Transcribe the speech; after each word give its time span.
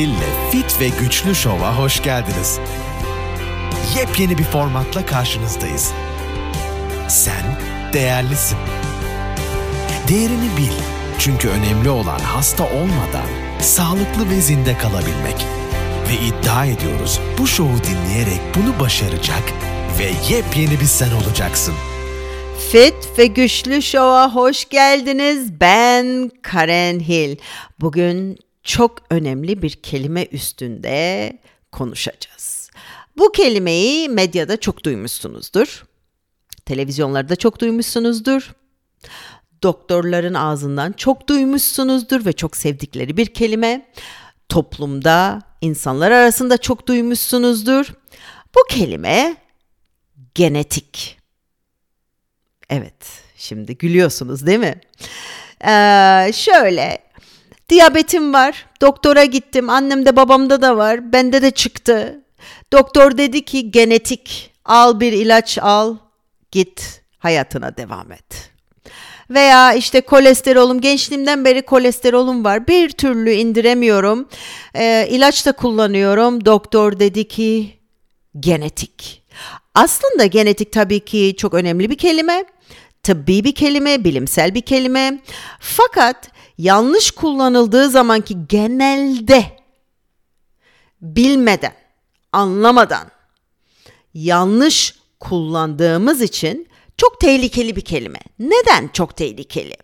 Hill'le 0.00 0.50
Fit 0.50 0.80
ve 0.80 0.88
Güçlü 0.88 1.34
Şov'a 1.34 1.78
hoş 1.78 2.02
geldiniz. 2.02 2.58
Yepyeni 3.96 4.38
bir 4.38 4.44
formatla 4.44 5.06
karşınızdayız. 5.06 5.92
Sen 7.08 7.58
değerlisin. 7.92 8.58
Değerini 10.08 10.56
bil. 10.56 10.72
Çünkü 11.18 11.48
önemli 11.48 11.90
olan 11.90 12.18
hasta 12.18 12.64
olmadan 12.64 13.26
sağlıklı 13.60 14.30
ve 14.30 14.40
zinde 14.40 14.78
kalabilmek. 14.78 15.46
Ve 16.08 16.26
iddia 16.26 16.66
ediyoruz 16.66 17.20
bu 17.38 17.46
şovu 17.46 17.76
dinleyerek 17.84 18.40
bunu 18.56 18.80
başaracak 18.80 19.42
ve 19.98 20.34
yepyeni 20.34 20.80
bir 20.80 20.86
sen 20.86 21.10
olacaksın. 21.10 21.74
Fit 22.72 23.18
ve 23.18 23.26
Güçlü 23.26 23.82
Show'a 23.82 24.34
hoş 24.34 24.68
geldiniz. 24.68 25.60
Ben 25.60 26.30
Karen 26.42 27.00
Hill. 27.00 27.36
Bugün 27.80 28.38
çok 28.70 29.02
önemli 29.10 29.62
bir 29.62 29.70
kelime 29.70 30.24
üstünde 30.24 31.38
konuşacağız. 31.72 32.70
Bu 33.18 33.32
kelimeyi 33.32 34.08
medyada 34.08 34.60
çok 34.60 34.84
duymuşsunuzdur. 34.84 35.84
Televizyonlarda 36.64 37.36
çok 37.36 37.60
duymuşsunuzdur. 37.60 38.52
Doktorların 39.62 40.34
ağzından 40.34 40.92
çok 40.92 41.28
duymuşsunuzdur 41.28 42.26
ve 42.26 42.32
çok 42.32 42.56
sevdikleri 42.56 43.16
bir 43.16 43.26
kelime. 43.26 43.92
Toplumda, 44.48 45.42
insanlar 45.60 46.10
arasında 46.10 46.58
çok 46.58 46.86
duymuşsunuzdur. 46.86 47.94
Bu 48.54 48.60
kelime 48.70 49.36
genetik. 50.34 51.18
Evet, 52.68 53.22
şimdi 53.36 53.78
gülüyorsunuz 53.78 54.46
değil 54.46 54.58
mi? 54.58 54.80
Ee, 55.64 56.32
şöyle, 56.32 57.09
diyabetim 57.70 58.32
var, 58.32 58.66
doktora 58.80 59.24
gittim, 59.24 59.70
annemde 59.70 60.16
babamda 60.16 60.62
da 60.62 60.76
var, 60.76 61.12
bende 61.12 61.42
de 61.42 61.50
çıktı. 61.50 62.20
Doktor 62.72 63.18
dedi 63.18 63.44
ki 63.44 63.70
genetik, 63.70 64.50
al 64.64 65.00
bir 65.00 65.12
ilaç 65.12 65.58
al, 65.58 65.96
git 66.50 67.02
hayatına 67.18 67.76
devam 67.76 68.12
et. 68.12 68.50
Veya 69.30 69.74
işte 69.74 70.00
kolesterolüm, 70.00 70.80
gençliğimden 70.80 71.44
beri 71.44 71.62
kolesterolüm 71.62 72.44
var, 72.44 72.68
bir 72.68 72.90
türlü 72.90 73.32
indiremiyorum, 73.32 74.28
ee, 74.74 75.08
ilaç 75.10 75.46
da 75.46 75.52
kullanıyorum. 75.52 76.44
Doktor 76.44 76.98
dedi 76.98 77.28
ki 77.28 77.78
genetik. 78.40 79.22
Aslında 79.74 80.26
genetik 80.26 80.72
tabii 80.72 81.00
ki 81.00 81.34
çok 81.38 81.54
önemli 81.54 81.90
bir 81.90 81.98
kelime 81.98 82.44
tıbbi 83.02 83.44
bir 83.44 83.54
kelime, 83.54 84.04
bilimsel 84.04 84.54
bir 84.54 84.60
kelime. 84.60 85.20
Fakat 85.60 86.30
yanlış 86.60 87.10
kullanıldığı 87.10 87.90
zamanki 87.90 88.36
genelde 88.48 89.44
bilmeden, 91.02 91.74
anlamadan 92.32 93.10
yanlış 94.14 94.94
kullandığımız 95.20 96.22
için 96.22 96.68
çok 96.96 97.20
tehlikeli 97.20 97.76
bir 97.76 97.80
kelime. 97.80 98.20
Neden 98.38 98.88
çok 98.88 99.16
tehlikeli? 99.16 99.76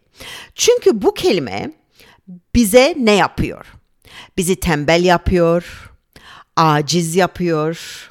Çünkü 0.55 1.03
bu 1.03 1.15
kelime 1.15 1.73
bize 2.55 2.95
ne 2.99 3.13
yapıyor? 3.13 3.67
Bizi 4.37 4.57
tembel 4.57 5.05
yapıyor, 5.05 5.93
aciz 6.57 7.17
yapıyor, 7.17 8.11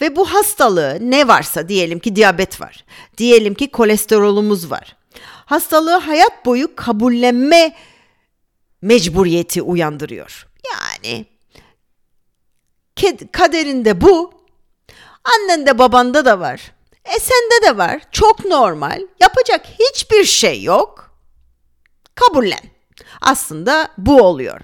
ve 0.00 0.16
bu 0.16 0.34
hastalığı 0.34 0.98
ne 1.00 1.28
varsa 1.28 1.68
diyelim 1.68 1.98
ki 1.98 2.16
diyabet 2.16 2.60
var. 2.60 2.84
Diyelim 3.18 3.54
ki 3.54 3.70
kolesterolümüz 3.70 4.70
var. 4.70 4.96
Hastalığı 5.46 5.96
hayat 5.96 6.46
boyu 6.46 6.76
kabullenme 6.76 7.74
mecburiyeti 8.82 9.62
uyandırıyor. 9.62 10.48
Yani 10.72 11.26
kaderinde 13.32 14.00
bu, 14.00 14.32
annende 15.24 15.78
babanda 15.78 16.24
da 16.24 16.40
var. 16.40 16.72
E 17.04 17.18
sende 17.20 17.66
de 17.66 17.78
var. 17.78 18.02
Çok 18.12 18.44
normal. 18.44 19.06
Yapacak 19.20 19.66
hiçbir 19.66 20.24
şey 20.24 20.62
yok. 20.62 21.18
Kabullen. 22.14 22.60
Aslında 23.20 23.88
bu 23.98 24.22
oluyor. 24.22 24.60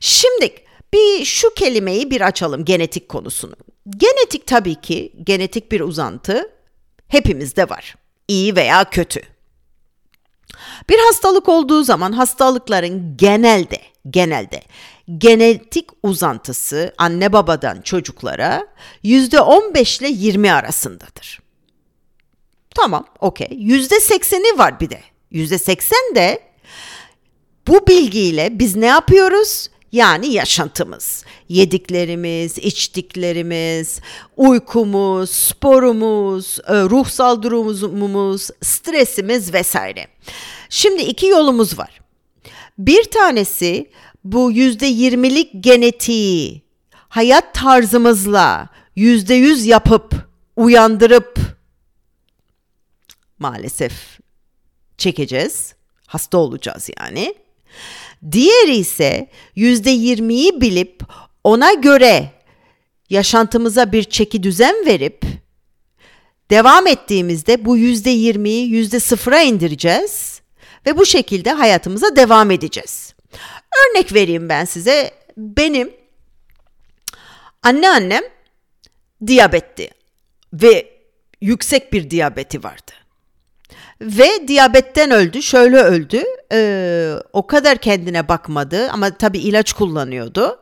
Şimdi 0.00 0.54
bir 0.92 1.24
şu 1.24 1.54
kelimeyi 1.54 2.10
bir 2.10 2.20
açalım 2.20 2.64
genetik 2.64 3.08
konusunu. 3.08 3.54
Genetik 3.90 4.46
tabii 4.46 4.74
ki 4.74 5.12
genetik 5.24 5.72
bir 5.72 5.80
uzantı 5.80 6.50
hepimizde 7.08 7.68
var. 7.68 7.94
İyi 8.28 8.56
veya 8.56 8.90
kötü. 8.90 9.20
Bir 10.88 10.98
hastalık 10.98 11.48
olduğu 11.48 11.84
zaman 11.84 12.12
hastalıkların 12.12 13.16
genelde 13.16 13.80
genelde 14.10 14.62
genetik 15.18 15.88
uzantısı 16.02 16.94
anne 16.98 17.32
babadan 17.32 17.80
çocuklara 17.80 18.66
yüzde 19.02 19.40
15 19.40 20.00
ile 20.00 20.08
20 20.08 20.52
arasındadır. 20.52 21.40
Tamam, 22.74 23.06
okey. 23.20 23.48
Yüzde 23.52 23.94
80'i 23.94 24.58
var 24.58 24.80
bir 24.80 24.90
de. 24.90 25.00
Yüzde 25.30 25.58
80 25.58 25.98
de 26.14 26.40
bu 27.66 27.86
bilgiyle 27.86 28.58
biz 28.58 28.76
ne 28.76 28.86
yapıyoruz? 28.86 29.68
Yani 29.92 30.32
yaşantımız, 30.32 31.24
yediklerimiz, 31.48 32.58
içtiklerimiz, 32.58 34.00
uykumuz, 34.36 35.30
sporumuz, 35.30 36.58
e, 36.68 36.74
ruhsal 36.74 37.42
durumumuz, 37.42 38.50
stresimiz 38.62 39.54
vesaire. 39.54 40.06
Şimdi 40.68 41.02
iki 41.02 41.26
yolumuz 41.26 41.78
var. 41.78 42.00
Bir 42.78 43.04
tanesi 43.04 43.90
bu 44.24 44.52
yüzde 44.52 44.86
yirmilik 44.86 45.50
genetiği 45.60 46.62
hayat 46.90 47.54
tarzımızla 47.54 48.68
yüzde 48.96 49.34
yüz 49.34 49.66
yapıp 49.66 50.14
uyandırıp 50.56 51.38
maalesef 53.38 54.18
çekeceğiz. 54.98 55.74
Hasta 56.06 56.38
olacağız 56.38 56.88
yani. 57.00 57.34
Diğeri 58.32 58.76
ise 58.76 59.30
yüzde 59.56 59.90
yirmiyi 59.90 60.60
bilip 60.60 61.02
ona 61.44 61.72
göre 61.72 62.32
yaşantımıza 63.10 63.92
bir 63.92 64.04
çeki 64.04 64.42
düzen 64.42 64.86
verip 64.86 65.24
devam 66.50 66.86
ettiğimizde 66.86 67.64
bu 67.64 67.76
yüzde 67.76 68.10
yirmiyi 68.10 68.68
yüzde 68.68 69.00
sıfıra 69.00 69.42
indireceğiz 69.42 70.40
ve 70.88 70.98
bu 70.98 71.06
şekilde 71.06 71.52
hayatımıza 71.52 72.16
devam 72.16 72.50
edeceğiz. 72.50 73.14
Örnek 73.78 74.14
vereyim 74.14 74.48
ben 74.48 74.64
size. 74.64 75.10
Benim 75.36 75.92
anneannem 77.62 78.22
diyabetti 79.26 79.90
ve 80.52 80.90
yüksek 81.40 81.92
bir 81.92 82.10
diyabeti 82.10 82.64
vardı. 82.64 82.92
Ve 84.00 84.48
diyabetten 84.48 85.10
öldü. 85.10 85.42
Şöyle 85.42 85.76
öldü. 85.76 86.22
Ee, 86.52 87.14
o 87.32 87.46
kadar 87.46 87.78
kendine 87.78 88.28
bakmadı 88.28 88.90
ama 88.90 89.10
tabii 89.10 89.38
ilaç 89.38 89.72
kullanıyordu. 89.72 90.58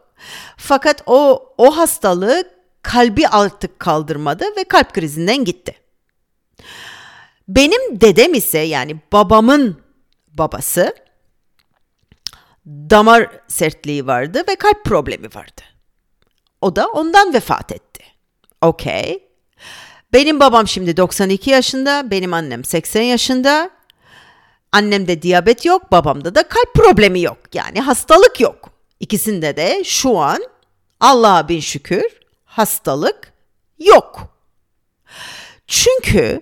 Fakat 0.56 1.03
o 1.06 1.48
o 1.59 1.76
hastalığı 1.76 2.44
kalbi 2.82 3.28
artık 3.28 3.78
kaldırmadı 3.78 4.44
ve 4.56 4.65
kalp 4.65 4.92
krizinden 4.92 5.44
gitti. 5.44 5.75
Benim 7.48 8.00
dedem 8.00 8.34
ise 8.34 8.59
yani 8.59 8.97
babamın 9.12 9.85
babası 10.38 10.94
damar 12.66 13.30
sertliği 13.48 14.06
vardı 14.06 14.42
ve 14.48 14.56
kalp 14.56 14.84
problemi 14.84 15.26
vardı. 15.34 15.62
O 16.60 16.76
da 16.76 16.88
ondan 16.88 17.34
vefat 17.34 17.72
etti. 17.72 18.04
Okey. 18.62 19.28
Benim 20.12 20.41
babam 20.41 20.69
şimdi 20.69 20.97
92 20.97 21.50
yaşında, 21.50 22.10
benim 22.10 22.34
annem 22.34 22.64
80 22.64 23.02
yaşında. 23.02 23.70
Annemde 24.72 25.22
diyabet 25.22 25.64
yok, 25.64 25.92
babamda 25.92 26.34
da 26.34 26.48
kalp 26.48 26.74
problemi 26.74 27.20
yok. 27.20 27.38
Yani 27.54 27.80
hastalık 27.80 28.41
yok. 28.41 28.71
İkisinde 29.00 29.56
de 29.56 29.84
şu 29.84 30.18
an 30.18 30.39
Allah'a 31.00 31.48
bin 31.48 31.60
şükür 31.60 32.21
hastalık 32.44 33.32
yok. 33.78 34.36
Çünkü 35.66 36.41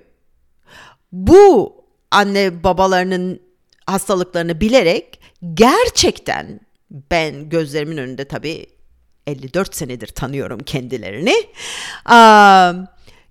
bu 1.12 1.74
anne 2.10 2.64
babalarının 2.64 3.43
hastalıklarını 3.86 4.60
bilerek 4.60 5.20
gerçekten 5.54 6.60
ben 6.90 7.48
gözlerimin 7.48 7.96
önünde 7.96 8.24
tabii 8.24 8.66
54 9.26 9.74
senedir 9.74 10.06
tanıyorum 10.06 10.58
kendilerini. 10.58 11.34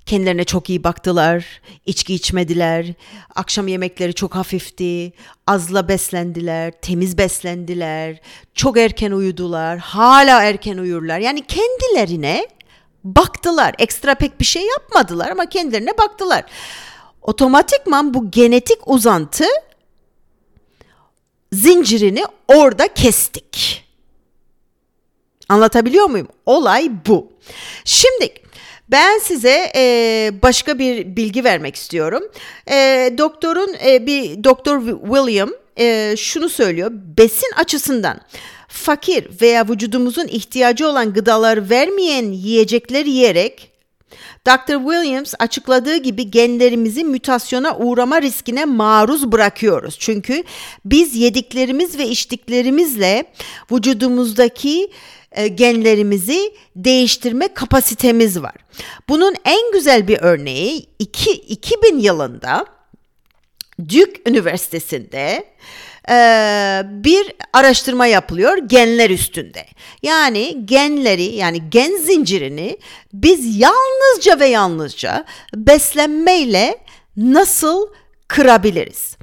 Kendilerine 0.05 0.43
çok 0.43 0.69
iyi 0.69 0.83
baktılar, 0.83 1.61
içki 1.85 2.13
içmediler, 2.13 2.93
akşam 3.35 3.67
yemekleri 3.67 4.13
çok 4.13 4.35
hafifti, 4.35 5.13
azla 5.47 5.87
beslendiler, 5.87 6.73
temiz 6.81 7.17
beslendiler, 7.17 8.21
çok 8.53 8.77
erken 8.77 9.11
uyudular, 9.11 9.77
hala 9.79 10.43
erken 10.43 10.77
uyurlar. 10.77 11.19
Yani 11.19 11.43
kendilerine 11.47 12.47
baktılar. 13.03 13.75
Ekstra 13.79 14.15
pek 14.15 14.39
bir 14.39 14.45
şey 14.45 14.67
yapmadılar 14.67 15.29
ama 15.29 15.45
kendilerine 15.45 15.97
baktılar. 15.97 16.43
Otomatikman 17.21 18.13
bu 18.13 18.31
genetik 18.31 18.87
uzantı 18.87 19.45
zincirini 21.53 22.23
orada 22.47 22.87
kestik. 22.87 23.83
Anlatabiliyor 25.49 26.05
muyum? 26.05 26.27
Olay 26.45 26.91
bu. 27.07 27.31
Şimdi 27.85 28.33
ben 28.89 29.19
size 29.19 29.71
e, 29.75 30.31
başka 30.41 30.79
bir 30.79 31.15
bilgi 31.15 31.43
vermek 31.43 31.75
istiyorum. 31.75 32.23
E, 32.71 32.75
doktorun 33.17 33.75
e, 33.85 34.05
bir 34.05 34.43
doktor 34.43 34.81
William 35.01 35.49
e, 35.79 36.15
şunu 36.17 36.49
söylüyor. 36.49 36.91
Besin 36.93 37.51
açısından 37.57 38.21
fakir 38.67 39.41
veya 39.41 39.69
vücudumuzun 39.69 40.27
ihtiyacı 40.27 40.87
olan 40.87 41.13
gıdalar 41.13 41.69
vermeyen 41.69 42.31
yiyecekler 42.31 43.05
yiyerek 43.05 43.72
Dr. 44.47 44.77
Williams 44.77 45.33
açıkladığı 45.39 45.97
gibi 45.97 46.31
genlerimizi 46.31 47.03
mutasyona 47.03 47.77
uğrama 47.77 48.21
riskine 48.21 48.65
maruz 48.65 49.31
bırakıyoruz. 49.31 49.95
Çünkü 49.99 50.43
biz 50.85 51.15
yediklerimiz 51.15 51.97
ve 51.97 52.07
içtiklerimizle 52.07 53.25
vücudumuzdaki 53.71 54.91
e, 55.31 55.47
genlerimizi 55.47 56.53
değiştirme 56.75 57.47
kapasitemiz 57.47 58.41
var. 58.41 58.55
Bunun 59.09 59.35
en 59.45 59.71
güzel 59.71 60.07
bir 60.07 60.17
örneği 60.21 60.85
2, 60.99 61.31
2000 61.31 61.99
yılında 61.99 62.65
Duke 63.79 64.21
Üniversitesi'nde 64.27 65.53
e, 66.09 66.15
bir 66.85 67.33
araştırma 67.53 68.05
yapılıyor 68.05 68.57
genler 68.57 69.09
üstünde. 69.09 69.65
Yani 70.03 70.65
genleri 70.65 71.23
yani 71.23 71.69
gen 71.69 71.97
zincirini 71.97 72.77
biz 73.13 73.59
yalnızca 73.59 74.39
ve 74.39 74.45
yalnızca 74.45 75.25
beslenmeyle 75.55 76.77
nasıl 77.17 77.87
kırabiliriz? 78.33 79.17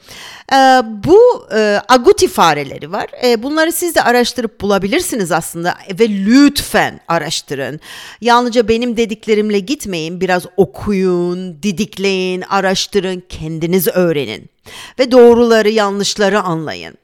E, 0.52 0.56
bu 0.84 1.48
e, 1.54 1.80
aguti 1.88 2.28
fareleri 2.28 2.92
var. 2.92 3.06
E, 3.24 3.42
bunları 3.42 3.72
siz 3.72 3.94
de 3.94 4.02
araştırıp 4.02 4.60
bulabilirsiniz 4.60 5.32
aslında 5.32 5.74
ve 6.00 6.08
lütfen 6.08 7.00
araştırın. 7.08 7.80
Yalnızca 8.20 8.68
benim 8.68 8.96
dediklerimle 8.96 9.58
gitmeyin. 9.58 10.20
Biraz 10.20 10.46
okuyun, 10.56 11.62
didikleyin, 11.62 12.40
araştırın, 12.40 13.22
kendiniz 13.28 13.88
öğrenin 13.88 14.50
ve 14.98 15.10
doğruları 15.10 15.70
yanlışları 15.70 16.40
anlayın. 16.40 16.94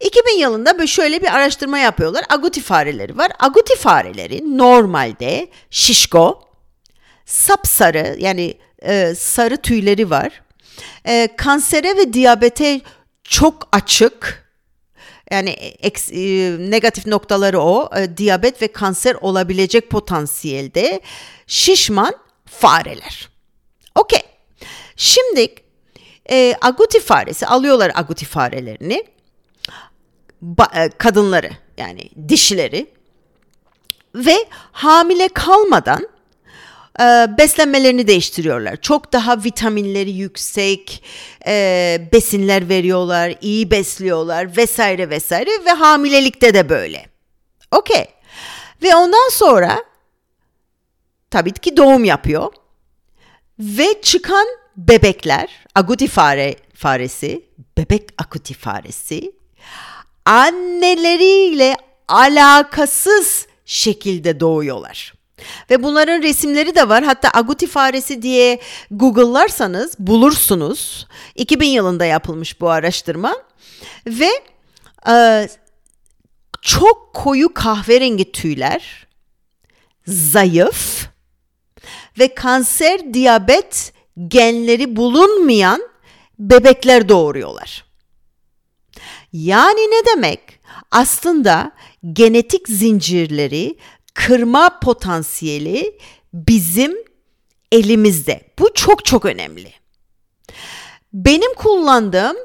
2000 0.00 0.38
yılında 0.38 0.74
böyle 0.74 0.86
şöyle 0.86 1.22
bir 1.22 1.34
araştırma 1.34 1.78
yapıyorlar. 1.78 2.24
Aguti 2.28 2.62
fareleri 2.62 3.18
var. 3.18 3.32
Aguti 3.38 3.76
fareleri 3.76 4.58
normalde 4.58 5.48
şişko, 5.70 6.40
sapsarı 7.24 8.16
yani 8.18 8.54
e, 8.82 9.14
sarı 9.14 9.56
tüyleri 9.56 10.10
var. 10.10 10.45
E, 11.06 11.28
kansere 11.36 11.96
ve 11.96 12.12
diyabete 12.12 12.80
çok 13.24 13.68
açık. 13.72 14.46
Yani 15.30 15.50
eks, 15.50 16.12
e, 16.12 16.16
negatif 16.58 17.06
noktaları 17.06 17.60
o. 17.60 17.90
E, 17.96 18.16
diyabet 18.16 18.62
ve 18.62 18.72
kanser 18.72 19.14
olabilecek 19.14 19.90
potansiyelde 19.90 21.00
şişman 21.46 22.14
fareler. 22.44 23.28
Okey. 23.94 24.22
Şimdi 24.96 25.54
e, 26.30 26.54
aguti 26.60 27.00
faresi 27.00 27.46
alıyorlar 27.46 27.92
aguti 27.94 28.24
farelerini 28.24 29.04
ba, 30.42 30.68
e, 30.74 30.88
kadınları 30.88 31.50
yani 31.78 32.10
dişileri 32.28 32.86
ve 34.14 34.36
hamile 34.72 35.28
kalmadan 35.28 36.08
e, 37.00 37.04
beslenmelerini 37.38 38.06
değiştiriyorlar. 38.06 38.76
Çok 38.76 39.12
daha 39.12 39.44
vitaminleri 39.44 40.10
yüksek 40.10 41.04
e, 41.46 42.08
besinler 42.12 42.68
veriyorlar, 42.68 43.34
iyi 43.40 43.70
besliyorlar 43.70 44.56
vesaire 44.56 45.10
vesaire 45.10 45.50
ve 45.64 45.70
hamilelikte 45.70 46.54
de 46.54 46.68
böyle. 46.68 47.06
Okey. 47.70 48.06
Ve 48.82 48.96
ondan 48.96 49.28
sonra 49.30 49.84
tabii 51.30 51.52
ki 51.52 51.76
doğum 51.76 52.04
yapıyor 52.04 52.52
ve 53.58 54.02
çıkan 54.02 54.46
bebekler, 54.76 55.64
aguti 55.74 56.08
fare 56.08 56.56
faresi, 56.74 57.44
bebek 57.78 58.02
aguti 58.18 58.54
faresi 58.54 59.32
anneleriyle 60.24 61.76
alakasız 62.08 63.46
şekilde 63.64 64.40
doğuyorlar. 64.40 65.15
Ve 65.70 65.82
bunların 65.82 66.22
resimleri 66.22 66.74
de 66.74 66.88
var. 66.88 67.04
Hatta 67.04 67.30
aguti 67.34 67.66
faresi 67.66 68.22
diye 68.22 68.60
Google'larsanız 68.90 69.98
bulursunuz. 69.98 71.06
2000 71.34 71.68
yılında 71.68 72.04
yapılmış 72.04 72.60
bu 72.60 72.70
araştırma. 72.70 73.36
Ve 74.06 74.30
e, 75.08 75.48
çok 76.62 77.14
koyu 77.14 77.54
kahverengi 77.54 78.32
tüyler, 78.32 79.06
zayıf 80.06 81.08
ve 82.18 82.34
kanser, 82.34 83.14
diyabet 83.14 83.92
genleri 84.28 84.96
bulunmayan 84.96 85.88
bebekler 86.38 87.08
doğuruyorlar. 87.08 87.84
Yani 89.32 89.80
ne 89.80 90.06
demek? 90.14 90.40
Aslında 90.90 91.72
genetik 92.12 92.68
zincirleri 92.68 93.76
kırma 94.16 94.80
potansiyeli 94.80 95.98
bizim 96.32 96.96
elimizde. 97.72 98.40
Bu 98.58 98.74
çok 98.74 99.04
çok 99.04 99.24
önemli. 99.24 99.72
Benim 101.12 101.54
kullandığım 101.54 102.36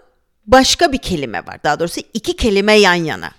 başka 0.46 0.92
bir 0.92 0.98
kelime 0.98 1.46
var. 1.46 1.64
Daha 1.64 1.80
doğrusu 1.80 2.02
iki 2.14 2.36
kelime 2.36 2.74
yan 2.74 2.94
yana. 2.94 3.32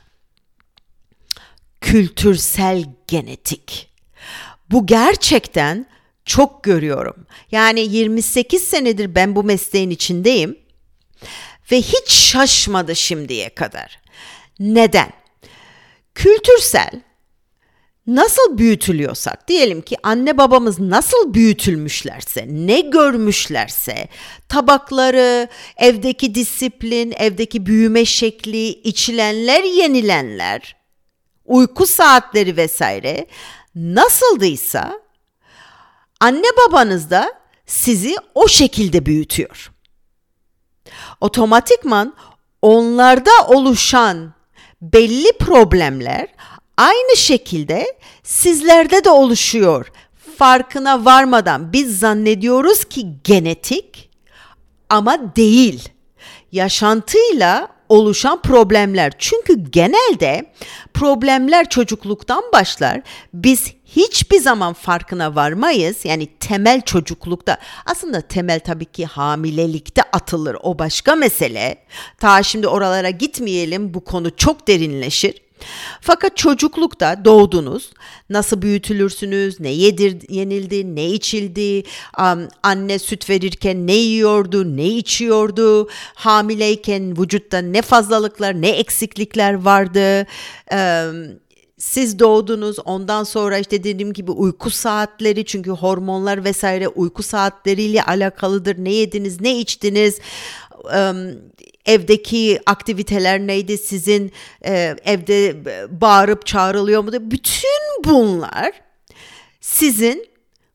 Kültürsel 1.81 2.85
genetik. 3.07 3.93
Bu 4.71 4.87
gerçekten 4.87 5.87
çok 6.25 6.65
görüyorum. 6.65 7.27
Yani 7.51 7.81
28 7.81 8.63
senedir 8.63 9.15
ben 9.15 9.37
bu 9.37 9.45
mesleğin 9.45 9.91
içindeyim 9.91 10.59
ve 11.73 11.79
hiç 11.79 12.13
şaşmadı 12.13 12.97
şimdiye 12.97 13.55
kadar. 13.55 14.01
Neden? 14.59 15.13
Kültürsel 16.15 16.91
nasıl 18.07 18.59
büyütülüyorsak 18.59 19.49
diyelim 19.49 19.83
ki 19.83 19.97
anne 20.03 20.39
babamız 20.39 20.79
nasıl 20.81 21.35
büyütülmüşlerse, 21.35 22.47
ne 22.49 22.81
görmüşlerse, 22.81 24.09
tabakları, 24.49 25.49
evdeki 25.77 26.35
disiplin, 26.35 27.15
evdeki 27.17 27.67
büyüme 27.67 28.05
şekli, 28.05 28.69
içilenler, 28.69 29.63
yenilenler, 29.63 30.77
uyku 31.45 31.87
saatleri 31.87 32.57
vesaire 32.57 33.27
nasıldıysa 33.75 35.01
anne 36.21 36.47
babanız 36.67 37.11
da 37.11 37.33
sizi 37.67 38.17
o 38.35 38.49
şekilde 38.49 39.07
büyütüyor. 39.07 39.73
Otomatikman 41.21 42.15
onlarda 42.63 43.31
oluşan 43.49 44.35
belli 44.83 45.39
problemler 45.39 46.29
aynı 46.77 47.17
şekilde 47.17 47.97
sizlerde 48.23 49.05
de 49.05 49.11
oluşuyor. 49.11 49.93
Farkına 50.39 51.05
varmadan 51.05 51.73
biz 51.73 51.99
zannediyoruz 51.99 52.85
ki 52.85 53.07
genetik 53.25 54.11
ama 54.89 55.37
değil. 55.37 55.89
Yaşantıyla 56.53 57.69
oluşan 57.89 58.43
problemler. 58.43 59.13
Çünkü 59.19 59.71
genelde 59.71 60.53
problemler 60.95 61.69
çocukluktan 61.69 62.45
başlar. 62.53 63.01
Biz 63.35 63.73
hiçbir 63.85 64.41
zaman 64.41 64.73
farkına 64.73 65.35
varmayız. 65.35 66.05
Yani 66.05 66.27
temel 66.41 66.81
çocuklukta 66.81 67.59
aslında 67.87 68.21
temel 68.21 68.61
tabii 68.61 68.85
ki 68.85 69.07
hamilelikte 69.07 70.03
atılır. 70.03 70.57
O 70.63 70.79
başka 70.79 71.15
mesele. 71.15 71.79
Ta 72.19 72.43
şimdi 72.43 72.69
oralara 72.69 73.11
gitmeyelim. 73.11 73.95
Bu 73.95 74.05
konu 74.05 74.37
çok 74.37 74.69
derinleşir. 74.69 75.35
Fakat 76.01 76.37
çocuklukta 76.37 77.25
doğdunuz, 77.25 77.91
nasıl 78.31 78.63
büyütülürsünüz, 78.63 79.61
ne 79.61 79.69
yedir, 79.71 80.17
yenildi, 80.29 80.97
ne 80.97 81.07
içildi, 81.11 81.83
um, 82.19 82.49
anne 82.63 82.99
süt 82.99 83.31
verirken 83.31 83.87
ne 83.87 83.95
yiyordu, 83.95 84.77
ne 84.77 84.89
içiyordu, 84.89 85.89
hamileyken 86.15 87.19
vücutta 87.19 87.59
ne 87.59 87.83
fazlalıklar, 87.83 88.63
ne 88.63 88.69
eksiklikler 88.69 89.55
vardı, 89.55 90.27
um, 90.73 91.43
siz 91.79 92.19
doğdunuz. 92.19 92.77
Ondan 92.85 93.25
sonra 93.25 93.59
işte 93.59 93.85
dediğim 93.85 94.13
gibi 94.13 94.31
uyku 94.31 94.71
saatleri 94.71 95.45
çünkü 95.45 95.71
hormonlar 95.71 96.45
vesaire 96.45 96.89
uyku 96.89 97.23
saatleriyle 97.23 98.03
alakalıdır. 98.03 98.77
Ne 98.79 98.93
yediniz, 98.93 99.41
ne 99.41 99.59
içtiniz, 99.59 100.19
evdeki 101.87 102.61
aktiviteler 102.67 103.41
neydi 103.41 103.79
sizin 103.79 104.33
e, 104.65 104.97
evde 105.05 105.65
bağırıp 106.01 106.47
çağrılıyor 106.47 107.05
mu 107.05 107.13
bütün 107.13 108.05
bunlar 108.05 108.73
sizin 109.61 110.29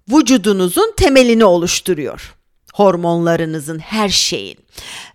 vücudunuzun 0.10 0.94
temelini 0.98 1.46
oluşturuyor 1.46 2.38
hormonlarınızın 2.78 3.80
her 3.80 4.10
şeyin 4.10 4.58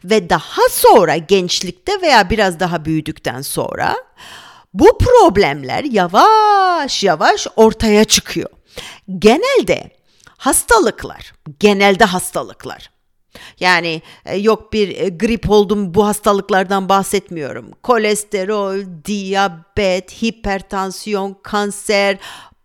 ve 0.05 0.31
daha 0.31 0.69
sonra 0.71 1.17
gençlikte 1.17 2.01
veya 2.03 2.31
biraz 2.31 2.61
daha 2.61 2.85
büyüdükten 2.85 3.43
sonra 3.43 3.97
bu 4.75 4.99
problemler 4.99 5.85
yavaş 5.85 7.05
yavaş 7.05 7.47
ortaya 7.57 8.05
çıkıyor. 8.05 8.51
Genelde 9.19 9.91
hastalıklar, 10.37 11.33
genelde 11.61 12.05
hastalıklar. 12.05 12.92
Yani 13.61 14.03
e, 14.25 14.37
yok 14.37 14.73
bir 14.73 14.97
e, 15.01 15.09
grip 15.09 15.51
oldum 15.51 15.95
bu 15.95 16.07
hastalıklardan 16.07 16.89
bahsetmiyorum. 16.89 17.73
Kolesterol, 17.83 19.05
diyabet, 19.05 20.23
hipertansiyon, 20.23 21.37
kanser, 21.43 22.19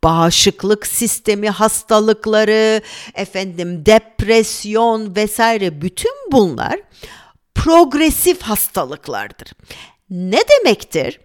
bağışıklık 0.03 0.87
sistemi 0.87 1.49
hastalıkları, 1.49 2.81
efendim 3.15 3.85
depresyon 3.85 5.15
vesaire 5.15 5.81
bütün 5.81 6.31
bunlar 6.31 6.79
progresif 7.55 8.41
hastalıklardır. 8.41 9.53
Ne 10.09 10.39
demektir? 10.49 11.19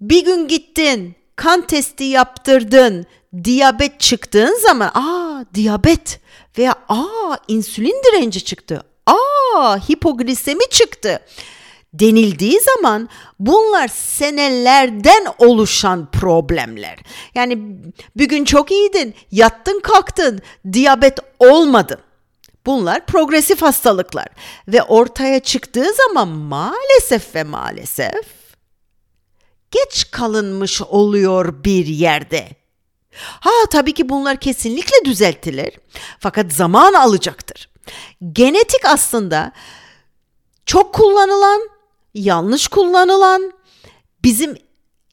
Bir 0.00 0.24
gün 0.24 0.48
gittin, 0.48 1.16
kan 1.36 1.66
testi 1.66 2.04
yaptırdın, 2.04 3.06
diyabet 3.44 4.00
çıktığın 4.00 4.60
zaman 4.62 4.90
aa 4.94 5.44
diyabet 5.54 6.20
veya 6.58 6.74
aa 6.88 7.36
insülin 7.48 8.02
direnci 8.04 8.44
çıktı. 8.44 8.84
Aa 9.06 9.78
hipoglisemi 9.88 10.68
çıktı 10.70 11.20
denildiği 11.94 12.60
zaman 12.60 13.08
bunlar 13.38 13.88
senelerden 13.88 15.26
oluşan 15.38 16.10
problemler. 16.10 16.98
Yani 17.34 17.58
bir 18.16 18.28
gün 18.28 18.44
çok 18.44 18.70
iyiydin, 18.70 19.14
yattın 19.30 19.80
kalktın, 19.80 20.40
diyabet 20.72 21.18
olmadı. 21.38 22.00
Bunlar 22.66 23.06
progresif 23.06 23.62
hastalıklar 23.62 24.26
ve 24.68 24.82
ortaya 24.82 25.40
çıktığı 25.40 25.92
zaman 25.92 26.28
maalesef 26.28 27.34
ve 27.34 27.44
maalesef 27.44 28.26
geç 29.70 30.10
kalınmış 30.10 30.82
oluyor 30.82 31.64
bir 31.64 31.86
yerde. 31.86 32.48
Ha 33.16 33.50
tabii 33.70 33.94
ki 33.94 34.08
bunlar 34.08 34.36
kesinlikle 34.36 35.04
düzeltilir 35.04 35.74
fakat 36.18 36.52
zaman 36.52 36.94
alacaktır. 36.94 37.68
Genetik 38.32 38.84
aslında 38.84 39.52
çok 40.66 40.94
kullanılan, 40.94 41.60
yanlış 42.14 42.68
kullanılan, 42.68 43.52
bizim 44.24 44.56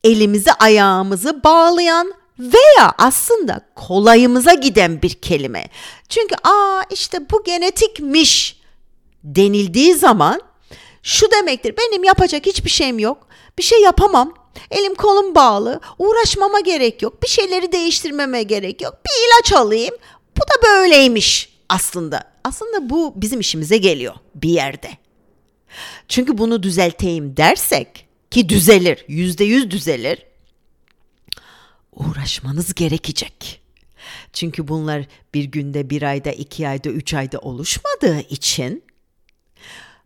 elimizi 0.03 0.53
ayağımızı 0.53 1.43
bağlayan 1.43 2.13
veya 2.39 2.93
aslında 2.97 3.61
kolayımıza 3.75 4.53
giden 4.53 5.01
bir 5.01 5.09
kelime. 5.09 5.65
Çünkü 6.09 6.35
aa 6.43 6.81
işte 6.89 7.29
bu 7.29 7.43
genetikmiş 7.43 8.61
denildiği 9.23 9.95
zaman 9.95 10.41
şu 11.03 11.31
demektir. 11.31 11.75
Benim 11.77 12.03
yapacak 12.03 12.45
hiçbir 12.45 12.69
şeyim 12.69 12.99
yok. 12.99 13.27
Bir 13.57 13.63
şey 13.63 13.81
yapamam. 13.81 14.40
Elim 14.71 14.95
kolum 14.95 15.35
bağlı. 15.35 15.79
Uğraşmama 15.99 16.59
gerek 16.59 17.01
yok. 17.01 17.23
Bir 17.23 17.27
şeyleri 17.27 17.71
değiştirmeme 17.71 18.43
gerek 18.43 18.81
yok. 18.81 18.97
Bir 19.05 19.27
ilaç 19.27 19.53
alayım. 19.53 19.95
Bu 20.37 20.41
da 20.41 20.67
böyleymiş 20.67 21.49
aslında. 21.69 22.31
Aslında 22.43 22.89
bu 22.89 23.13
bizim 23.15 23.39
işimize 23.39 23.77
geliyor 23.77 24.15
bir 24.35 24.49
yerde. 24.49 24.89
Çünkü 26.07 26.37
bunu 26.37 26.63
düzelteyim 26.63 27.37
dersek 27.37 28.07
ki 28.31 28.49
düzelir, 28.49 29.05
yüzde 29.07 29.43
yüz 29.43 29.71
düzelir 29.71 30.25
uğraşmanız 31.93 32.73
gerekecek. 32.73 33.61
Çünkü 34.33 34.67
bunlar 34.67 35.05
bir 35.33 35.43
günde, 35.43 35.89
bir 35.89 36.01
ayda, 36.01 36.31
iki 36.31 36.67
ayda, 36.67 36.89
üç 36.89 37.13
ayda 37.13 37.39
oluşmadığı 37.39 38.19
için 38.19 38.83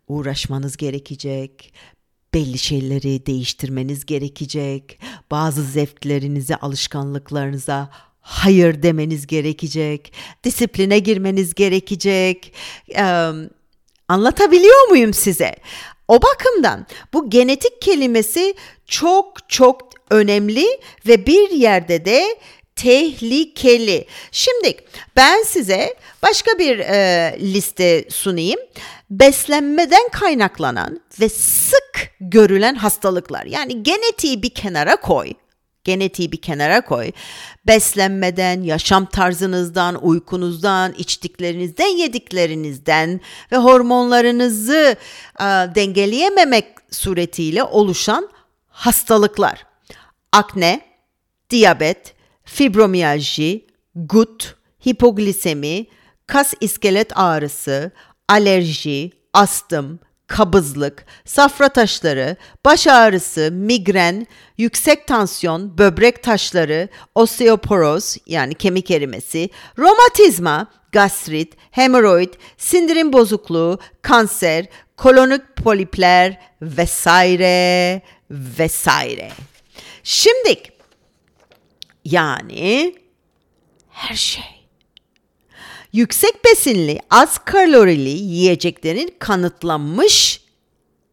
uğraşmanız 0.08 0.76
gerekecek. 0.76 1.72
Belli 2.36 2.58
şeyleri 2.58 3.26
değiştirmeniz 3.26 4.06
gerekecek. 4.06 4.98
Bazı 5.30 5.62
zevklerinize, 5.62 6.56
alışkanlıklarınıza 6.56 7.90
hayır 8.20 8.82
demeniz 8.82 9.26
gerekecek. 9.26 10.12
Disipline 10.44 10.98
girmeniz 10.98 11.54
gerekecek. 11.54 12.52
Ee, 12.96 13.30
anlatabiliyor 14.08 14.88
muyum 14.88 15.14
size? 15.14 15.56
O 16.08 16.22
bakımdan 16.22 16.86
bu 17.12 17.30
genetik 17.30 17.82
kelimesi 17.82 18.54
çok 18.86 19.48
çok 19.48 19.88
önemli 20.10 20.66
ve 21.06 21.26
bir 21.26 21.50
yerde 21.50 22.04
de 22.04 22.38
tehlikeli. 22.76 24.06
Şimdi 24.32 24.76
ben 25.16 25.42
size 25.42 25.94
başka 26.22 26.58
bir 26.58 26.78
e, 26.78 27.36
liste 27.40 28.04
sunayım. 28.10 28.60
Beslenmeden 29.10 30.08
kaynaklanan 30.12 31.00
ve 31.20 31.28
sık 31.28 32.10
görülen 32.20 32.74
hastalıklar. 32.74 33.44
Yani 33.46 33.82
genetiği 33.82 34.42
bir 34.42 34.50
kenara 34.50 34.96
koy. 34.96 35.32
Genetiği 35.84 36.32
bir 36.32 36.40
kenara 36.40 36.80
koy. 36.80 37.12
Beslenmeden, 37.66 38.62
yaşam 38.62 39.06
tarzınızdan, 39.06 40.04
uykunuzdan, 40.04 40.92
içtiklerinizden, 40.92 41.96
yediklerinizden 41.96 43.20
ve 43.52 43.56
hormonlarınızı 43.56 44.96
e, 45.40 45.44
dengeleyememek 45.44 46.66
suretiyle 46.90 47.62
oluşan 47.62 48.28
hastalıklar 48.68 49.66
akne, 50.32 50.80
diyabet, 51.50 52.15
fibromiyalji, 52.46 53.66
gut, 53.94 54.56
hipoglisemi, 54.86 55.86
kas 56.26 56.54
iskelet 56.60 57.18
ağrısı, 57.18 57.90
alerji, 58.28 59.12
astım, 59.32 59.98
kabızlık, 60.26 61.06
safra 61.24 61.68
taşları, 61.68 62.36
baş 62.64 62.86
ağrısı, 62.86 63.50
migren, 63.52 64.26
yüksek 64.58 65.06
tansiyon, 65.06 65.78
böbrek 65.78 66.22
taşları, 66.22 66.88
osteoporoz 67.14 68.16
yani 68.26 68.54
kemik 68.54 68.90
erimesi, 68.90 69.50
romatizma, 69.78 70.66
gastrit, 70.92 71.54
hemoroid, 71.70 72.34
sindirim 72.56 73.12
bozukluğu, 73.12 73.78
kanser, 74.02 74.66
kolonik 74.96 75.56
polipler 75.56 76.40
vesaire 76.62 78.02
vesaire. 78.30 79.30
Şimdi 80.02 80.75
yani 82.06 82.94
her 83.90 84.14
şey. 84.14 84.44
Yüksek 85.92 86.44
besinli, 86.44 87.00
az 87.10 87.38
kalorili 87.38 88.08
yiyeceklerin 88.08 89.14
kanıtlanmış 89.18 90.40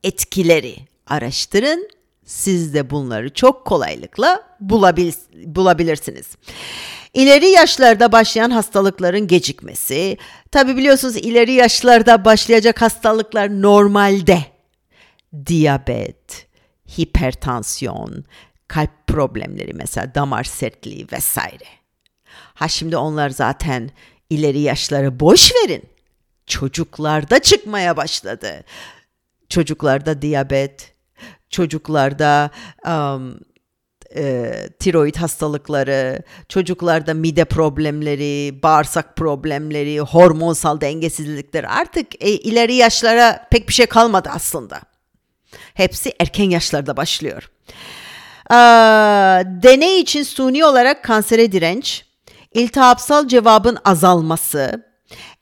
etkileri 0.04 0.76
araştırın. 1.08 1.90
Siz 2.26 2.74
de 2.74 2.90
bunları 2.90 3.34
çok 3.34 3.66
kolaylıkla 3.66 4.58
bulabil 4.60 5.12
bulabilirsiniz. 5.34 6.26
İleri 7.14 7.50
yaşlarda 7.50 8.12
başlayan 8.12 8.50
hastalıkların 8.50 9.28
gecikmesi. 9.28 10.18
Tabi 10.52 10.78
biliyorsunuz 10.78 11.16
ileri 11.16 11.52
yaşlarda 11.54 12.26
başlayacak 12.26 12.82
hastalıklar 12.82 13.62
normalde. 13.62 14.40
Diyabet, 15.46 16.48
hipertansiyon, 16.98 18.26
kalp 18.68 19.08
problemleri 19.08 19.74
mesela 19.74 20.16
damar 20.16 20.44
sertliği 20.44 21.08
vesaire. 21.12 21.66
Ha 22.54 22.68
şimdi 22.68 22.98
onlar 22.98 23.30
zaten 23.30 23.90
ileri 24.30 24.60
yaşları 24.60 25.20
boş 25.20 25.52
verin. 25.56 25.84
Çocuklarda 26.48 27.40
çıkmaya 27.40 27.98
başladı. 27.98 28.64
Çocuklarda 29.50 30.22
diyabet, 30.22 30.94
çocuklarda 31.50 32.52
um, 32.88 33.40
e, 34.16 34.54
tiroid 34.80 35.16
hastalıkları, 35.16 36.24
çocuklarda 36.50 37.14
mide 37.14 37.46
problemleri, 37.46 38.60
bağırsak 38.64 39.16
problemleri, 39.16 40.00
hormonsal 40.00 40.82
dengesizlikler 40.82 41.64
artık 41.64 42.24
e, 42.26 42.30
ileri 42.30 42.74
yaşlara 42.74 43.48
pek 43.52 43.68
bir 43.68 43.74
şey 43.74 43.86
kalmadı 43.86 44.30
aslında. 44.32 44.82
Hepsi 45.74 46.14
erken 46.20 46.50
yaşlarda 46.50 46.98
başlıyor. 46.98 47.50
Ee, 48.52 48.56
deney 49.64 50.00
için 50.00 50.24
suni 50.24 50.66
olarak 50.66 51.04
kansere 51.04 51.52
direnç, 51.52 52.06
iltihapsal 52.54 53.28
cevabın 53.28 53.78
azalması, 53.86 54.86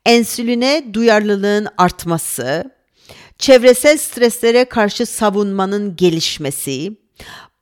ensüline 0.05 0.93
duyarlılığın 0.93 1.67
artması, 1.77 2.63
çevresel 3.37 3.97
streslere 3.97 4.65
karşı 4.65 5.05
savunmanın 5.05 5.95
gelişmesi, 5.95 6.97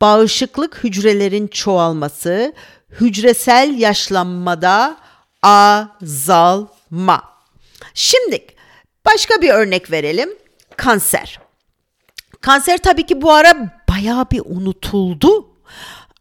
bağışıklık 0.02 0.84
hücrelerin 0.84 1.48
çoğalması, 1.48 2.54
hücresel 2.90 3.80
yaşlanmada 3.80 4.98
azalma. 5.44 7.24
Şimdi 7.94 8.46
başka 9.06 9.42
bir 9.42 9.50
örnek 9.50 9.92
verelim. 9.92 10.30
Kanser. 10.78 11.40
Kanser 12.42 12.78
tabii 12.78 13.06
ki 13.06 13.22
bu 13.22 13.34
ara 13.34 13.79
bayağı 14.00 14.32
bir 14.32 14.42
unutuldu. 14.46 15.48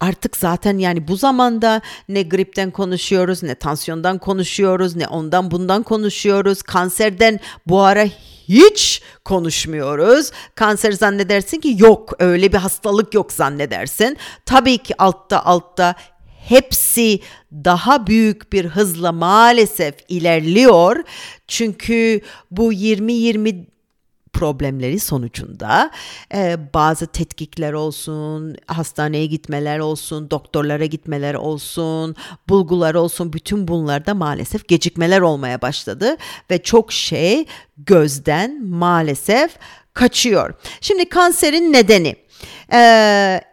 Artık 0.00 0.36
zaten 0.36 0.78
yani 0.78 1.08
bu 1.08 1.16
zamanda 1.16 1.80
ne 2.08 2.22
gripten 2.22 2.70
konuşuyoruz, 2.70 3.42
ne 3.42 3.54
tansiyondan 3.54 4.18
konuşuyoruz, 4.18 4.96
ne 4.96 5.08
ondan 5.08 5.50
bundan 5.50 5.82
konuşuyoruz. 5.82 6.62
Kanserden 6.62 7.40
bu 7.66 7.80
ara 7.80 8.04
hiç 8.48 9.02
konuşmuyoruz. 9.24 10.30
Kanser 10.54 10.92
zannedersin 10.92 11.60
ki 11.60 11.74
yok, 11.78 12.12
öyle 12.18 12.52
bir 12.52 12.58
hastalık 12.58 13.14
yok 13.14 13.32
zannedersin. 13.32 14.16
Tabii 14.46 14.78
ki 14.78 15.02
altta 15.02 15.44
altta 15.44 15.94
hepsi 16.48 17.20
daha 17.52 18.06
büyük 18.06 18.52
bir 18.52 18.64
hızla 18.64 19.12
maalesef 19.12 19.94
ilerliyor. 20.08 21.04
Çünkü 21.48 22.20
bu 22.50 22.72
2020 22.72 23.66
problemleri 24.38 25.00
sonucunda 25.00 25.90
e, 26.34 26.56
bazı 26.74 27.06
tetkikler 27.06 27.72
olsun, 27.72 28.56
hastaneye 28.66 29.26
gitmeler 29.26 29.78
olsun, 29.78 30.30
doktorlara 30.30 30.84
gitmeler 30.84 31.34
olsun, 31.34 32.16
bulgular 32.48 32.94
olsun 32.94 33.32
bütün 33.32 33.68
bunlarda 33.68 34.14
maalesef 34.14 34.68
gecikmeler 34.68 35.20
olmaya 35.20 35.62
başladı 35.62 36.16
ve 36.50 36.62
çok 36.62 36.92
şey 36.92 37.46
gözden 37.76 38.66
maalesef 38.66 39.56
kaçıyor. 39.94 40.54
Şimdi 40.80 41.08
kanserin 41.08 41.72
nedeni 41.72 42.16
e, 42.72 42.78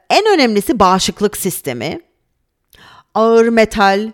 en 0.10 0.34
önemlisi 0.34 0.80
bağışıklık 0.80 1.38
sistemi, 1.38 2.02
ağır 3.14 3.48
metal 3.48 4.12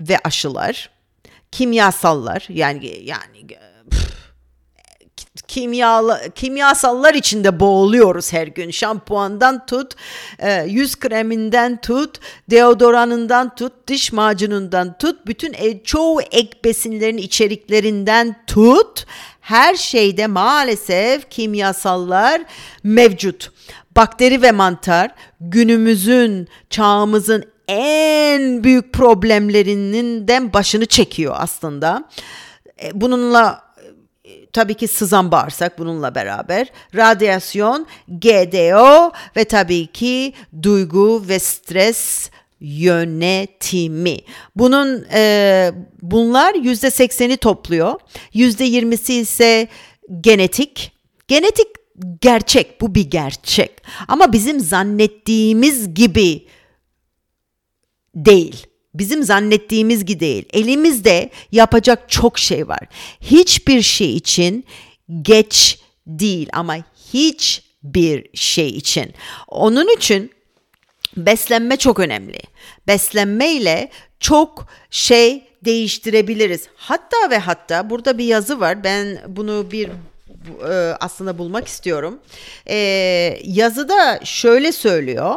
ve 0.00 0.18
aşılar, 0.24 0.90
kimyasallar 1.52 2.46
yani 2.48 3.00
yani 3.02 3.46
kimyalı, 5.48 6.20
kimyasallar 6.34 7.14
içinde 7.14 7.60
boğuluyoruz 7.60 8.32
her 8.32 8.46
gün. 8.46 8.70
Şampuandan 8.70 9.66
tut, 9.66 9.94
e, 10.38 10.62
yüz 10.62 10.96
kreminden 10.96 11.80
tut, 11.80 12.20
deodoranından 12.50 13.54
tut, 13.54 13.72
diş 13.88 14.12
macunundan 14.12 14.98
tut, 14.98 15.26
bütün 15.26 15.54
e, 15.54 15.82
çoğu 15.84 16.20
ek 16.20 16.50
besinlerin 16.64 17.16
içeriklerinden 17.16 18.36
tut. 18.46 19.06
Her 19.40 19.74
şeyde 19.74 20.26
maalesef 20.26 21.30
kimyasallar 21.30 22.42
mevcut. 22.82 23.52
Bakteri 23.96 24.42
ve 24.42 24.52
mantar 24.52 25.10
günümüzün, 25.40 26.48
çağımızın 26.70 27.44
en 27.68 28.64
büyük 28.64 28.92
problemlerinden 28.92 30.52
başını 30.52 30.86
çekiyor 30.86 31.34
aslında. 31.38 32.04
E, 32.82 33.00
bununla 33.00 33.65
tabii 34.56 34.74
ki 34.74 34.88
sızan 34.88 35.30
bağırsak 35.30 35.78
bununla 35.78 36.14
beraber, 36.14 36.68
radyasyon, 36.94 37.86
GDO 38.08 39.12
ve 39.36 39.44
tabii 39.44 39.86
ki 39.86 40.32
duygu 40.62 41.28
ve 41.28 41.38
stres 41.38 42.30
yönetimi. 42.60 44.16
Bunun 44.56 45.06
e, 45.12 45.72
bunlar 46.02 46.54
yüzde 46.54 46.90
sekseni 46.90 47.36
topluyor. 47.36 48.00
Yüzde 48.32 48.64
yirmisi 48.64 49.14
ise 49.14 49.68
genetik. 50.20 50.92
Genetik 51.28 51.66
gerçek, 52.20 52.80
bu 52.80 52.94
bir 52.94 53.10
gerçek. 53.10 53.70
Ama 54.08 54.32
bizim 54.32 54.60
zannettiğimiz 54.60 55.94
gibi 55.94 56.46
değil. 58.14 58.66
Bizim 58.98 59.22
zannettiğimiz 59.22 60.04
gibi 60.04 60.20
değil. 60.20 60.44
Elimizde 60.52 61.30
yapacak 61.52 62.10
çok 62.10 62.38
şey 62.38 62.68
var. 62.68 62.80
Hiçbir 63.20 63.82
şey 63.82 64.16
için 64.16 64.64
geç 65.22 65.78
değil 66.06 66.48
ama 66.52 66.76
hiçbir 67.12 68.26
şey 68.34 68.68
için. 68.68 69.12
Onun 69.48 69.96
için 69.96 70.30
beslenme 71.16 71.76
çok 71.76 71.98
önemli. 71.98 72.38
Beslenme 72.86 73.52
ile 73.52 73.90
çok 74.20 74.66
şey 74.90 75.42
değiştirebiliriz. 75.64 76.68
Hatta 76.76 77.30
ve 77.30 77.38
hatta 77.38 77.90
burada 77.90 78.18
bir 78.18 78.24
yazı 78.24 78.60
var. 78.60 78.84
Ben 78.84 79.18
bunu 79.28 79.70
bir 79.72 79.88
e, 80.68 80.96
aslında 81.00 81.38
bulmak 81.38 81.68
istiyorum. 81.68 82.18
E, 82.68 82.76
yazıda 83.44 84.20
şöyle 84.24 84.72
söylüyor. 84.72 85.36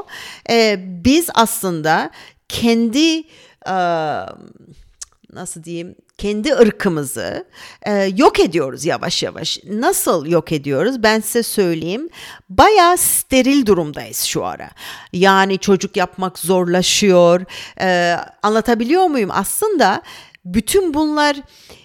E, 0.50 0.76
biz 0.80 1.30
aslında 1.34 2.12
kendi 2.50 3.24
nasıl 5.34 5.64
diyeyim 5.64 5.96
kendi 6.18 6.54
ırkımızı 6.54 7.46
e, 7.86 7.94
yok 7.94 8.40
ediyoruz 8.40 8.86
yavaş 8.86 9.24
yavaş. 9.24 9.60
Nasıl 9.64 10.26
yok 10.26 10.52
ediyoruz? 10.52 11.04
Ben 11.04 11.20
size 11.20 11.44
söyleyeyim. 11.44 12.10
Bayağı 12.50 12.98
steril 12.98 13.66
durumdayız 13.66 14.24
şu 14.24 14.46
ara. 14.46 14.70
Yani 15.14 15.60
çocuk 15.60 15.98
yapmak 15.98 16.40
zorlaşıyor. 16.40 17.42
E, 17.82 18.18
anlatabiliyor 18.44 19.06
muyum? 19.06 19.30
Aslında 19.34 20.02
bütün 20.46 20.94
bunlar 20.94 21.38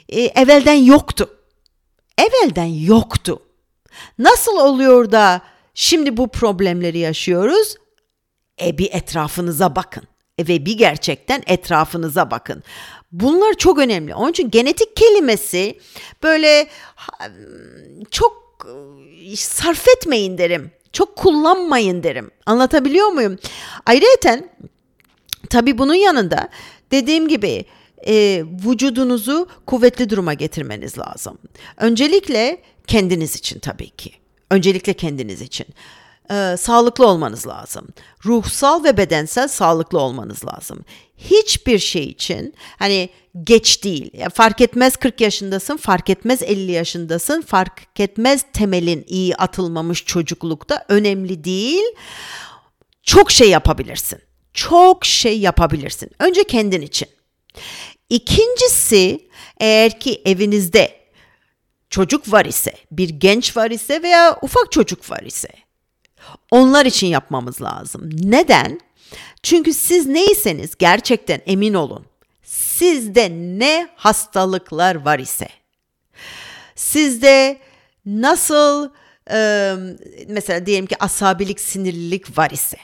e, 0.09 0.21
evvelden 0.23 0.75
yoktu. 0.75 1.31
Evvelden 2.19 2.65
yoktu. 2.65 3.43
Nasıl 4.19 4.57
oluyor 4.57 5.13
da 5.13 5.41
şimdi 5.75 6.17
bu 6.17 6.29
problemleri 6.29 6.99
yaşıyoruz? 6.99 7.75
E 8.63 8.79
bir 8.79 8.89
etrafınıza 8.93 9.77
bakın 9.77 10.03
ve 10.41 10.67
bir 10.67 10.79
gerçekten 10.79 11.43
etrafınıza 11.47 12.31
bakın. 12.31 12.63
Bunlar 13.13 13.55
çok 13.55 13.79
önemli. 13.79 14.15
Onun 14.15 14.31
için 14.31 14.51
genetik 14.51 14.97
kelimesi 14.97 15.79
böyle 16.23 16.69
çok 18.11 18.67
e, 19.33 19.37
sarf 19.37 19.89
etmeyin 19.89 20.39
derim. 20.39 20.71
Çok 20.93 21.17
kullanmayın 21.17 22.03
derim. 22.03 22.31
Anlatabiliyor 22.47 23.09
muyum? 23.09 23.39
Ayrıca 23.87 24.41
tabii 25.51 25.79
bunun 25.79 25.95
yanında 25.95 26.49
dediğim 26.91 27.29
gibi 27.29 27.65
e, 28.07 28.45
vücudunuzu 28.67 29.49
kuvvetli 29.67 30.11
duruma 30.11 30.35
getirmeniz 30.35 30.99
lazım. 30.99 31.39
Öncelikle 31.77 32.63
kendiniz 32.87 33.37
için 33.37 33.59
tabii 33.59 33.91
ki. 33.91 34.13
Öncelikle 34.51 34.93
kendiniz 34.93 35.41
için 35.41 35.67
e, 36.31 36.57
sağlıklı 36.57 37.07
olmanız 37.07 37.47
lazım. 37.47 37.89
Ruhsal 38.25 38.85
ve 38.85 38.97
bedensel 38.97 39.49
sağlıklı 39.49 40.01
olmanız 40.01 40.45
lazım. 40.45 40.85
Hiçbir 41.17 41.79
şey 41.79 42.05
için 42.05 42.55
hani 42.79 43.09
geç 43.45 43.85
değil. 43.85 44.11
Yani 44.15 44.31
fark 44.31 44.61
etmez 44.61 44.97
40 44.97 45.21
yaşındasın, 45.21 45.77
fark 45.77 46.11
etmez 46.11 46.43
50 46.43 46.73
yaşındasın, 46.73 47.43
fark 47.43 48.01
etmez 48.01 48.45
temelin 48.53 49.05
iyi 49.09 49.37
atılmamış 49.37 50.05
çocuklukta 50.05 50.85
önemli 50.89 51.45
değil. 51.45 51.85
Çok 53.03 53.31
şey 53.31 53.51
yapabilirsin. 53.51 54.19
Çok 54.53 55.05
şey 55.05 55.39
yapabilirsin. 55.41 56.11
Önce 56.19 56.45
kendin 56.45 56.83
için. 56.83 57.09
İkincisi 58.11 59.29
eğer 59.61 60.01
ki 60.01 60.23
evinizde 60.25 61.05
çocuk 61.91 62.33
var 62.33 62.45
ise, 62.45 62.75
bir 62.91 63.09
genç 63.09 63.57
var 63.57 63.71
ise 63.71 64.03
veya 64.03 64.39
ufak 64.43 64.73
çocuk 64.73 65.11
var 65.11 65.21
ise 65.21 65.49
onlar 66.51 66.87
için 66.87 67.07
yapmamız 67.07 67.63
lazım. 67.63 68.11
Neden? 68.23 68.81
Çünkü 69.43 69.75
siz 69.75 70.07
neyseniz 70.07 70.77
gerçekten 70.79 71.41
emin 71.47 71.75
olun. 71.75 72.07
Sizde 72.43 73.31
ne 73.31 73.89
hastalıklar 73.97 74.95
var 74.95 75.19
ise, 75.19 75.49
sizde 76.75 77.59
nasıl 78.07 78.91
mesela 80.29 80.67
diyelim 80.67 80.87
ki 80.87 80.97
asabilik, 81.01 81.61
sinirlilik 81.61 82.39
var 82.39 82.51
ise, 82.51 82.77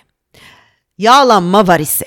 yağlanma 0.98 1.66
var 1.66 1.80
ise, 1.80 2.06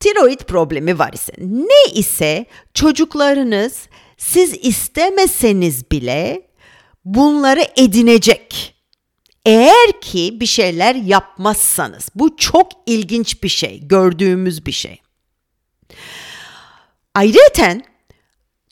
tiroid 0.00 0.40
problemi 0.40 0.98
var 0.98 1.12
ise, 1.12 1.32
ne 1.38 1.92
ise 1.94 2.46
çocuklarınız 2.74 3.88
siz 4.16 4.54
istemeseniz 4.62 5.90
bile 5.90 6.48
bunları 7.04 7.64
edinecek. 7.76 8.77
Eğer 9.48 10.00
ki 10.00 10.40
bir 10.40 10.46
şeyler 10.46 10.94
yapmazsanız 10.94 12.08
bu 12.14 12.36
çok 12.36 12.72
ilginç 12.86 13.42
bir 13.42 13.48
şey, 13.48 13.80
gördüğümüz 13.88 14.66
bir 14.66 14.72
şey. 14.72 15.00
Ayrıca 17.14 17.82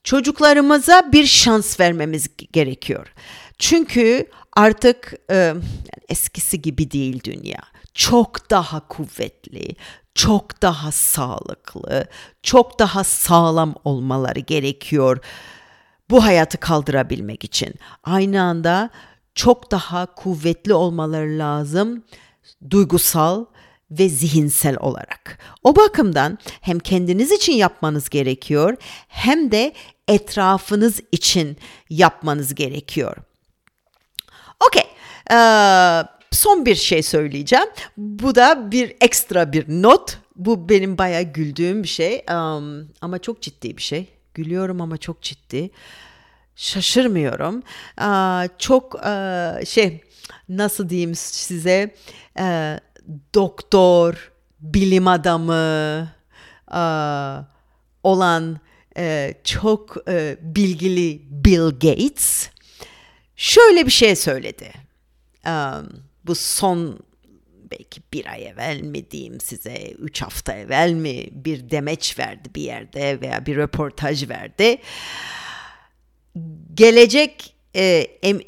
çocuklarımıza 0.04 1.12
bir 1.12 1.26
şans 1.26 1.80
vermemiz 1.80 2.28
gerekiyor. 2.52 3.12
Çünkü 3.58 4.30
artık 4.52 5.14
e, 5.30 5.54
eskisi 6.08 6.62
gibi 6.62 6.90
değil 6.90 7.20
dünya. 7.24 7.60
Çok 7.94 8.50
daha 8.50 8.88
kuvvetli, 8.88 9.76
çok 10.14 10.62
daha 10.62 10.92
sağlıklı, 10.92 12.06
çok 12.42 12.78
daha 12.78 13.04
sağlam 13.04 13.74
olmaları 13.84 14.40
gerekiyor 14.40 15.24
bu 16.10 16.24
hayatı 16.24 16.58
kaldırabilmek 16.58 17.44
için. 17.44 17.74
Aynı 18.04 18.42
anda 18.42 18.90
çok 19.36 19.70
daha 19.70 20.14
kuvvetli 20.14 20.74
olmaları 20.74 21.38
lazım 21.38 22.04
duygusal 22.70 23.44
ve 23.90 24.08
zihinsel 24.08 24.76
olarak. 24.80 25.38
O 25.62 25.76
bakımdan 25.76 26.38
hem 26.60 26.78
kendiniz 26.78 27.32
için 27.32 27.52
yapmanız 27.52 28.08
gerekiyor 28.08 28.76
hem 29.08 29.50
de 29.50 29.72
etrafınız 30.08 31.00
için 31.12 31.56
yapmanız 31.90 32.54
gerekiyor. 32.54 33.16
Okey. 34.66 34.84
Ee, 35.30 36.02
son 36.30 36.66
bir 36.66 36.74
şey 36.74 37.02
söyleyeceğim. 37.02 37.68
Bu 37.96 38.34
da 38.34 38.70
bir 38.70 38.96
ekstra 39.00 39.52
bir 39.52 39.64
not 39.68 40.18
bu 40.36 40.68
benim 40.68 40.98
bayağı 40.98 41.22
güldüğüm 41.22 41.82
bir 41.82 41.88
şey 41.88 42.24
um, 42.30 42.88
ama 43.00 43.18
çok 43.18 43.42
ciddi 43.42 43.76
bir 43.76 43.82
şey. 43.82 44.08
Gülüyorum 44.34 44.80
ama 44.80 44.96
çok 44.96 45.22
ciddi. 45.22 45.70
Şaşırmıyorum. 46.56 47.62
Çok 48.58 49.00
şey 49.66 50.00
nasıl 50.48 50.88
diyeyim 50.88 51.14
size 51.14 51.94
doktor, 53.34 54.32
bilim 54.60 55.08
adamı 55.08 56.08
olan 58.02 58.60
çok 59.44 60.06
bilgili 60.40 61.22
Bill 61.30 61.70
Gates 61.70 62.48
şöyle 63.36 63.86
bir 63.86 63.90
şey 63.90 64.16
söyledi. 64.16 64.72
Bu 66.24 66.34
son 66.34 66.98
belki 67.70 68.00
bir 68.12 68.26
ay 68.26 68.46
evvel 68.46 68.80
mi 68.80 69.10
diyeyim 69.10 69.40
size, 69.40 69.90
üç 69.90 70.22
hafta 70.22 70.52
evvel 70.52 70.92
mi 70.92 71.28
bir 71.32 71.70
demeç 71.70 72.18
verdi 72.18 72.48
bir 72.54 72.62
yerde 72.62 73.20
veya 73.20 73.46
bir 73.46 73.56
röportaj 73.56 74.28
verdi. 74.28 74.78
Gelecek 76.76 77.54
e, 77.76 78.06
em, 78.22 78.40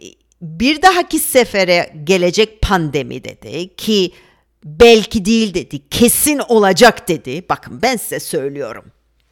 bir 0.43 0.83
dahaki 0.83 1.19
sefere 1.19 1.93
gelecek 2.05 2.62
pandemi 2.62 3.25
dedi 3.25 3.77
ki 3.77 4.12
belki 4.64 5.25
değil 5.25 5.55
dedi, 5.55 5.88
kesin 5.88 6.38
olacak 6.38 7.09
dedi. 7.09 7.45
Bakın 7.49 7.83
ben 7.83 7.97
size 7.97 8.21
söylüyorum. 8.21 8.85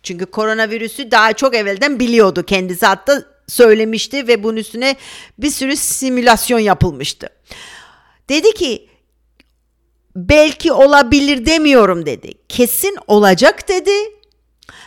Çünkü 0.02 0.26
koronavirüsü 0.26 1.10
daha 1.10 1.32
çok 1.32 1.54
evvelden 1.54 2.00
biliyordu 2.00 2.44
kendisi 2.46 2.86
hatta 2.86 3.22
söylemişti 3.48 4.28
ve 4.28 4.42
bunun 4.42 4.56
üstüne 4.56 4.96
bir 5.38 5.50
sürü 5.50 5.76
simülasyon 5.76 6.58
yapılmıştı. 6.58 7.28
Dedi 8.28 8.54
ki 8.54 8.88
belki 10.16 10.72
olabilir 10.72 11.46
demiyorum 11.46 12.06
dedi. 12.06 12.32
Kesin 12.48 12.98
olacak 13.06 13.68
dedi. 13.68 13.90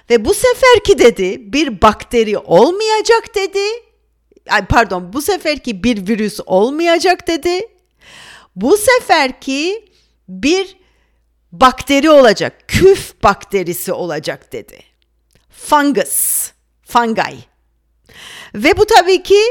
Ve 0.10 0.26
bu 0.26 0.34
seferki 0.34 1.00
dedi 1.00 1.54
bir 1.54 1.82
bakteri 1.82 2.38
olmayacak 2.38 3.36
dedi. 3.36 3.89
Pardon 4.70 5.14
bu 5.14 5.22
seferki 5.22 5.84
bir 5.84 6.08
virüs 6.08 6.40
olmayacak 6.46 7.28
dedi. 7.28 7.62
Bu 8.56 8.78
seferki 8.78 9.86
bir 10.30 10.78
bakteri 11.52 12.10
olacak. 12.10 12.68
Küf 12.68 13.24
bakterisi 13.24 13.94
olacak 13.94 14.54
dedi. 14.54 14.80
Fungus, 15.50 16.52
fungi. 16.84 17.38
Ve 18.56 18.78
bu 18.78 18.86
tabii 18.86 19.24
ki 19.24 19.42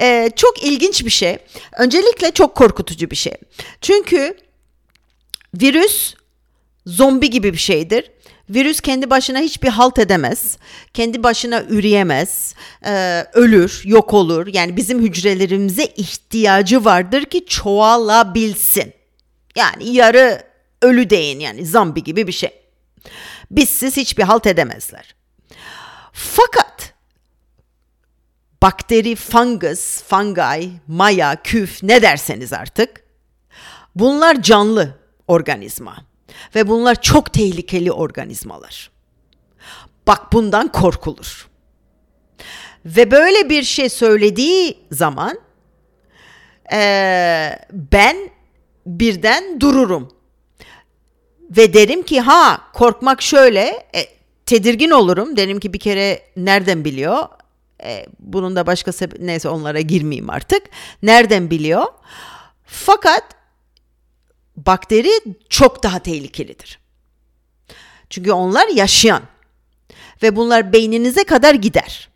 e, 0.00 0.30
çok 0.36 0.64
ilginç 0.64 1.04
bir 1.04 1.10
şey. 1.10 1.38
Öncelikle 1.78 2.30
çok 2.30 2.54
korkutucu 2.54 3.10
bir 3.10 3.16
şey. 3.16 3.34
Çünkü 3.80 4.36
virüs 5.54 6.14
zombi 6.86 7.30
gibi 7.30 7.52
bir 7.52 7.58
şeydir. 7.58 8.10
Virüs 8.50 8.80
kendi 8.80 9.10
başına 9.10 9.38
hiçbir 9.38 9.68
halt 9.68 9.98
edemez. 9.98 10.58
Kendi 10.94 11.22
başına 11.22 11.62
üreyemez. 11.62 12.54
E, 12.86 13.24
ölür, 13.32 13.82
yok 13.84 14.14
olur. 14.14 14.46
Yani 14.46 14.76
bizim 14.76 15.02
hücrelerimize 15.02 15.84
ihtiyacı 15.84 16.84
vardır 16.84 17.24
ki 17.24 17.44
çoğalabilsin. 17.46 18.92
Yani 19.56 19.92
yarı 19.92 20.42
ölü 20.82 21.10
deyin 21.10 21.40
yani 21.40 21.66
zombi 21.66 22.04
gibi 22.04 22.26
bir 22.26 22.32
şey. 22.32 22.60
Bizsiz 23.50 23.96
hiçbir 23.96 24.22
halt 24.22 24.46
edemezler. 24.46 25.14
Fakat 26.12 26.94
bakteri, 28.62 29.16
fungus, 29.16 30.02
fungi, 30.02 30.70
maya, 30.86 31.42
küf 31.42 31.82
ne 31.82 32.02
derseniz 32.02 32.52
artık 32.52 33.04
bunlar 33.94 34.42
canlı 34.42 34.98
organizma 35.28 36.09
ve 36.54 36.68
bunlar 36.68 37.02
çok 37.02 37.32
tehlikeli 37.32 37.92
organizmalar. 37.92 38.90
Bak 40.06 40.32
bundan 40.32 40.72
korkulur. 40.72 41.48
Ve 42.84 43.10
böyle 43.10 43.50
bir 43.50 43.62
şey 43.62 43.88
söylediği 43.88 44.78
zaman 44.92 45.38
ee, 46.72 47.58
ben 47.72 48.16
birden 48.86 49.60
dururum. 49.60 50.08
Ve 51.50 51.74
derim 51.74 52.02
ki 52.02 52.20
ha 52.20 52.60
korkmak 52.72 53.22
şöyle 53.22 53.88
e, 53.94 54.06
tedirgin 54.46 54.90
olurum. 54.90 55.36
Derim 55.36 55.60
ki 55.60 55.72
bir 55.72 55.78
kere 55.78 56.22
nereden 56.36 56.84
biliyor? 56.84 57.28
E, 57.84 58.06
bunun 58.18 58.56
da 58.56 58.66
başka 58.66 58.92
neyse 59.18 59.48
onlara 59.48 59.80
girmeyeyim 59.80 60.30
artık. 60.30 60.62
Nereden 61.02 61.50
biliyor? 61.50 61.84
Fakat 62.64 63.24
bakteri 64.56 65.10
çok 65.48 65.82
daha 65.82 65.98
tehlikelidir. 65.98 66.78
Çünkü 68.10 68.32
onlar 68.32 68.68
yaşayan 68.68 69.22
ve 70.22 70.36
bunlar 70.36 70.72
beyninize 70.72 71.24
kadar 71.24 71.54
gider. 71.54 72.08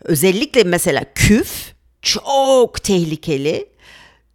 Özellikle 0.00 0.64
mesela 0.64 1.04
küf 1.14 1.74
çok 2.02 2.82
tehlikeli, 2.82 3.68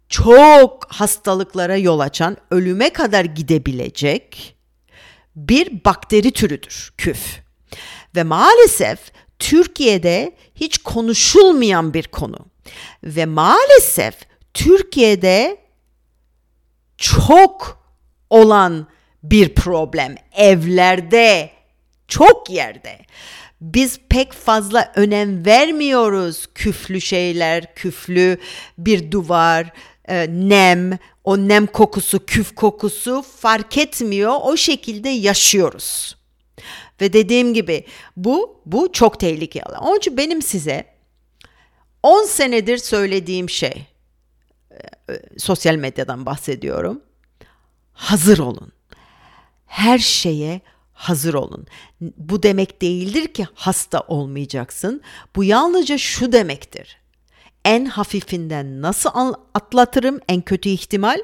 çok 0.08 0.92
hastalıklara 0.92 1.76
yol 1.76 2.00
açan, 2.00 2.36
ölüme 2.50 2.90
kadar 2.90 3.24
gidebilecek 3.24 4.56
bir 5.36 5.84
bakteri 5.84 6.32
türüdür 6.32 6.92
küf. 6.98 7.40
Ve 8.16 8.22
maalesef 8.22 8.98
Türkiye'de 9.38 10.36
hiç 10.54 10.78
konuşulmayan 10.78 11.94
bir 11.94 12.06
konu. 12.06 12.38
Ve 13.04 13.26
maalesef 13.26 14.14
Türkiye'de 14.54 15.67
çok 16.98 17.82
olan 18.30 18.86
bir 19.22 19.54
problem. 19.54 20.14
Evlerde, 20.36 21.50
çok 22.08 22.50
yerde. 22.50 22.98
Biz 23.60 24.00
pek 24.08 24.32
fazla 24.32 24.92
önem 24.96 25.46
vermiyoruz 25.46 26.46
küflü 26.54 27.00
şeyler, 27.00 27.74
küflü 27.74 28.38
bir 28.78 29.10
duvar, 29.10 29.72
e, 30.08 30.26
nem, 30.30 30.98
o 31.24 31.38
nem 31.38 31.66
kokusu, 31.66 32.26
küf 32.26 32.54
kokusu 32.54 33.22
fark 33.22 33.78
etmiyor. 33.78 34.34
O 34.42 34.56
şekilde 34.56 35.08
yaşıyoruz. 35.08 36.16
Ve 37.00 37.12
dediğim 37.12 37.54
gibi 37.54 37.84
bu 38.16 38.60
bu 38.66 38.92
çok 38.92 39.20
tehlikeli. 39.20 39.78
Onun 39.80 39.98
için 39.98 40.16
benim 40.16 40.42
size 40.42 40.84
10 42.02 42.24
senedir 42.24 42.78
söylediğim 42.78 43.50
şey 43.50 43.86
sosyal 45.38 45.74
medyadan 45.74 46.26
bahsediyorum. 46.26 47.02
Hazır 47.92 48.38
olun. 48.38 48.72
Her 49.66 49.98
şeye 49.98 50.60
hazır 50.92 51.34
olun. 51.34 51.66
Bu 52.00 52.42
demek 52.42 52.82
değildir 52.82 53.26
ki 53.28 53.46
hasta 53.54 54.00
olmayacaksın. 54.00 55.02
Bu 55.36 55.44
yalnızca 55.44 55.98
şu 55.98 56.32
demektir 56.32 56.98
en 57.68 57.84
hafifinden 57.84 58.82
nasıl 58.82 59.10
atlatırım 59.54 60.20
en 60.28 60.40
kötü 60.40 60.68
ihtimal 60.68 61.18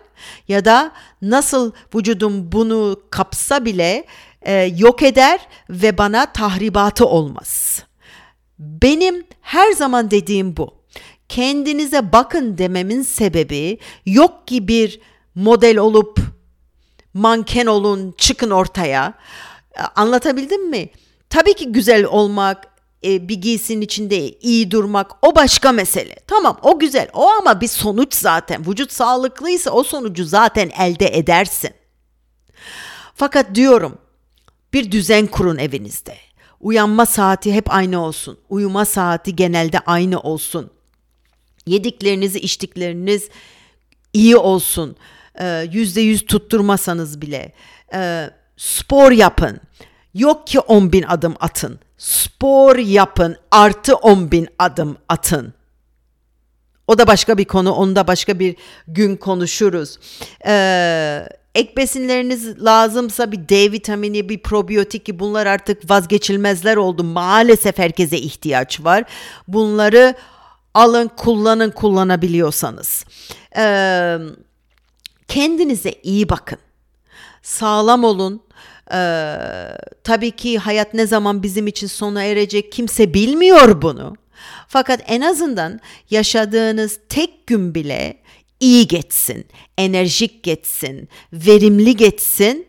ya 0.49 0.65
da 0.65 0.93
nasıl 1.23 1.73
vücudum 1.95 2.53
bunu 2.53 3.01
kapsa 3.11 3.65
bile 3.65 4.07
e, 4.43 4.53
yok 4.77 5.03
eder 5.03 5.41
ve 5.71 5.99
bana 5.99 6.33
tahribatı 6.33 7.07
olmaz. 7.07 7.83
Benim 8.59 9.25
her 9.41 9.73
zaman 9.73 10.11
dediğim 10.11 10.57
bu. 10.57 10.75
Kendinize 11.35 12.13
bakın 12.13 12.59
dememin 12.59 13.03
sebebi 13.03 13.79
yok 14.07 14.49
ki 14.49 14.69
bir 14.69 15.01
model 15.35 15.79
olup 15.79 16.21
manken 17.15 17.67
olun, 17.67 18.15
çıkın 18.19 18.51
ortaya. 18.51 19.15
Anlatabildim 19.97 20.71
mi? 20.71 20.89
Tabii 21.31 21.55
ki 21.55 21.73
güzel 21.73 22.05
olmak, 22.05 22.67
e, 23.05 23.29
bir 23.29 23.35
giysinin 23.35 23.81
içinde 23.81 24.29
iyi 24.31 24.71
durmak 24.71 25.11
o 25.23 25.35
başka 25.35 25.73
mesele. 25.73 26.17
Tamam 26.27 26.59
o 26.63 26.79
güzel 26.79 27.09
o 27.13 27.29
ama 27.29 27.61
bir 27.61 27.69
sonuç 27.69 28.15
zaten. 28.15 28.67
Vücut 28.67 28.93
sağlıklıysa 28.93 29.71
o 29.71 29.85
sonucu 29.85 30.25
zaten 30.25 30.71
elde 30.79 31.19
edersin. 31.19 31.71
Fakat 33.15 33.55
diyorum 33.55 33.99
bir 34.73 34.91
düzen 34.93 35.27
kurun 35.27 35.59
evinizde. 35.59 36.17
Uyanma 36.61 37.07
saati 37.07 37.53
hep 37.53 37.75
aynı 37.75 38.05
olsun. 38.05 38.39
Uyuma 38.49 38.85
saati 38.85 39.37
genelde 39.37 39.79
aynı 39.79 40.21
olsun. 40.21 40.74
Yediklerinizi 41.67 42.39
içtikleriniz 42.39 43.29
iyi 44.13 44.37
olsun. 44.37 44.97
Ee, 45.41 45.67
yüzde 45.73 46.01
yüz 46.01 46.27
tutturmasanız 46.27 47.21
bile. 47.21 47.53
Ee, 47.95 48.31
spor 48.57 49.13
yapın. 49.13 49.61
Yok 50.15 50.47
ki 50.47 50.61
10 50.61 50.93
bin 50.93 51.03
adım 51.03 51.35
atın 51.41 51.79
spor 52.05 52.77
yapın 52.77 53.37
artı 53.51 53.95
10 53.95 54.31
bin 54.31 54.49
adım 54.59 54.97
atın. 55.09 55.55
O 56.87 56.99
da 56.99 57.07
başka 57.07 57.39
bir 57.39 57.45
konu, 57.45 57.73
onu 57.73 57.97
da 57.97 58.07
başka 58.07 58.39
bir 58.39 58.57
gün 58.89 59.17
konuşuruz. 59.17 59.99
Ee, 60.47 61.29
ek 61.55 61.77
besinleriniz 61.77 62.65
lazımsa 62.65 63.33
bir 63.33 63.49
D 63.49 63.73
vitamini, 63.73 64.29
bir 64.29 64.43
probiyotik 64.43 65.07
ki 65.07 65.19
bunlar 65.19 65.47
artık 65.47 65.91
vazgeçilmezler 65.91 66.77
oldu. 66.77 67.05
Maalesef 67.05 67.79
herkese 67.79 68.19
ihtiyaç 68.19 68.85
var. 68.85 69.05
Bunları 69.49 70.15
alın, 70.75 71.11
kullanın 71.17 71.71
kullanabiliyorsanız. 71.71 73.05
Ee, 73.57 74.19
kendinize 75.29 75.95
iyi 76.03 76.29
bakın. 76.29 76.59
Sağlam 77.43 78.05
olun. 78.05 78.43
Ee, 78.93 79.37
tabii 80.05 80.31
ki 80.31 80.59
hayat 80.59 80.95
ne 80.95 81.07
zaman 81.07 81.43
bizim 81.43 81.67
için 81.67 81.87
sona 81.87 82.25
erecek 82.25 82.73
kimse 82.73 83.15
bilmiyor 83.15 83.83
bunu. 83.83 84.17
Fakat 84.69 85.01
en 85.07 85.21
azından 85.21 85.81
yaşadığınız 86.11 86.99
tek 87.09 87.47
gün 87.47 87.75
bile 87.75 88.23
iyi 88.61 88.89
geçsin, 88.89 89.47
enerjik 89.79 90.43
geçsin, 90.43 91.09
verimli 91.33 91.97
geçsin. 91.97 92.67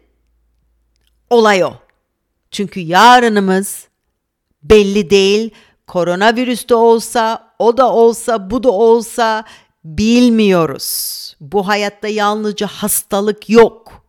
Olay 1.29 1.63
o. 1.63 1.73
Çünkü 2.51 2.79
yarınımız 2.79 3.87
belli 4.63 5.09
değil. 5.09 5.51
Koronavirüs 5.87 6.69
de 6.69 6.75
olsa, 6.75 7.53
o 7.59 7.77
da 7.77 7.91
olsa, 7.91 8.49
bu 8.49 8.63
da 8.63 8.71
olsa 8.71 9.45
bilmiyoruz. 9.83 11.35
Bu 11.39 11.67
hayatta 11.67 12.07
yalnızca 12.07 12.67
hastalık 12.67 13.49
yok. 13.49 14.05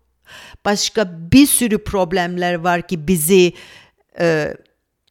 Başka 0.64 1.08
bir 1.32 1.46
sürü 1.46 1.84
problemler 1.84 2.54
var 2.54 2.88
ki 2.88 3.08
bizi 3.08 3.52
e, 4.20 4.54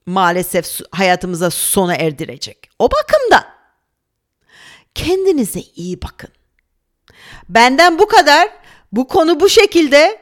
maalesef 0.05 0.79
hayatımıza 0.91 1.49
sona 1.49 1.95
erdirecek. 1.95 2.69
O 2.79 2.89
bakımdan 2.91 3.43
kendinize 4.95 5.59
iyi 5.75 6.01
bakın. 6.01 6.29
Benden 7.49 7.99
bu 7.99 8.07
kadar. 8.07 8.49
Bu 8.91 9.07
konu 9.07 9.39
bu 9.39 9.49
şekilde. 9.49 10.21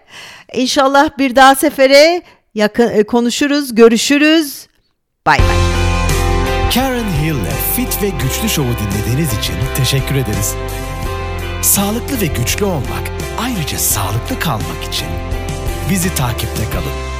İnşallah 0.53 1.17
bir 1.17 1.35
daha 1.35 1.55
sefere 1.55 2.21
yakın 2.55 2.89
e, 2.89 3.03
konuşuruz, 3.03 3.75
görüşürüz. 3.75 4.67
Bay 5.25 5.39
bay. 5.39 5.82
Karen 6.73 7.13
Hill'le 7.21 7.75
Fit 7.75 8.01
ve 8.01 8.09
Güçlü 8.09 8.49
Show'u 8.49 8.75
dinlediğiniz 8.77 9.37
için 9.37 9.55
teşekkür 9.75 10.15
ederiz. 10.15 10.55
Sağlıklı 11.61 12.21
ve 12.21 12.25
güçlü 12.25 12.65
olmak, 12.65 13.11
ayrıca 13.39 13.77
sağlıklı 13.77 14.39
kalmak 14.39 14.83
için 14.83 15.07
bizi 15.89 16.15
takipte 16.15 16.69
kalın. 16.69 17.12